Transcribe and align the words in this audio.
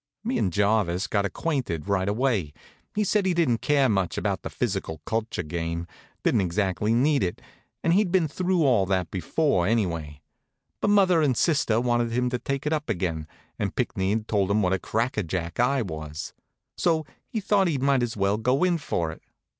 Me 0.23 0.39
and 0.39 0.51
Jarvis 0.51 1.05
got 1.05 1.25
acquainted 1.25 1.87
right 1.87 2.09
away. 2.09 2.51
He 2.95 3.03
said 3.03 3.23
he 3.27 3.35
didn't 3.35 3.61
care 3.61 3.87
much 3.87 4.17
about 4.17 4.41
the 4.41 4.49
physical 4.49 4.97
culture 5.05 5.43
game 5.43 5.85
didn't 6.23 6.41
exactly 6.41 6.91
need 6.91 7.21
it, 7.21 7.39
and 7.83 7.93
he'd 7.93 8.11
been 8.11 8.27
through 8.27 8.63
all 8.65 8.87
that 8.87 9.11
before, 9.11 9.67
anyway 9.67 10.19
but, 10.79 10.87
mother 10.87 11.21
and 11.21 11.37
sister 11.37 11.79
wanted 11.79 12.09
him 12.11 12.31
to 12.31 12.39
take 12.39 12.65
it 12.65 12.73
up 12.73 12.89
again, 12.89 13.27
and 13.59 13.75
Pinckney'd 13.75 14.27
told 14.27 14.49
what 14.59 14.73
a 14.73 14.79
crackerjack 14.79 15.59
I 15.59 15.83
was; 15.83 16.33
so 16.75 17.05
he 17.27 17.39
thought 17.39 17.67
he 17.67 17.77
might 17.77 18.01
as 18.01 18.17
well 18.17 18.39
go 18.39 18.63
in 18.63 18.79
for 18.79 19.11
it. 19.11 19.21